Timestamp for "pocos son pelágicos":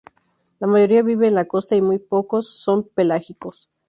1.99-3.69